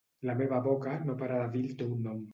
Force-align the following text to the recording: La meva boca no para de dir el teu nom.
La 0.29 0.35
meva 0.39 0.61
boca 0.67 0.95
no 1.11 1.17
para 1.21 1.39
de 1.45 1.53
dir 1.57 1.63
el 1.69 1.77
teu 1.83 1.97
nom. 2.09 2.29